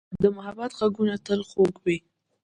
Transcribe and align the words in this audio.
د 0.21 0.23
محبت 0.35 0.71
ږغونه 0.79 1.15
تل 1.25 1.39
خوږ 1.49 1.73
وي. 1.85 1.97